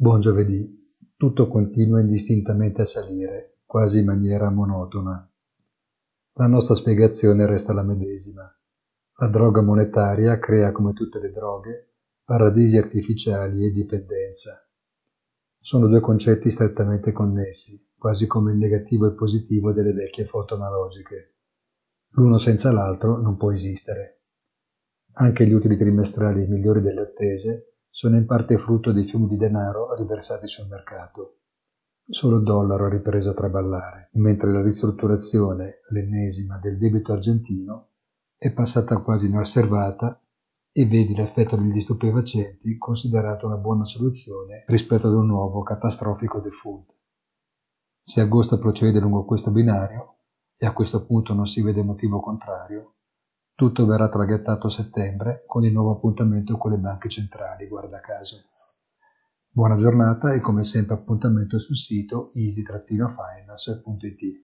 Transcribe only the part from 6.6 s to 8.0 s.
spiegazione resta la